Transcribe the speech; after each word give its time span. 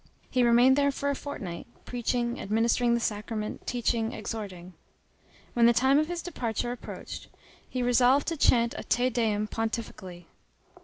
He 0.31 0.41
remained 0.41 0.77
there 0.77 0.89
for 0.91 1.11
a 1.11 1.15
fortnight, 1.15 1.67
preaching, 1.85 2.41
administering 2.41 2.95
the 2.95 2.99
sacrament, 2.99 3.67
teaching, 3.67 4.13
exhorting. 4.13 4.73
When 5.53 5.67
the 5.67 5.73
time 5.73 5.99
of 5.99 6.07
his 6.07 6.23
departure 6.23 6.71
approached, 6.71 7.27
he 7.69 7.83
resolved 7.83 8.27
to 8.29 8.35
chant 8.37 8.73
a 8.79 8.83
Te 8.83 9.11
Deum 9.11 9.45
pontifically. 9.45 10.25